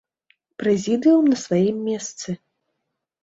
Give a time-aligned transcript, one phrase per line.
[0.61, 2.29] Прэзідыум на сваім месцы.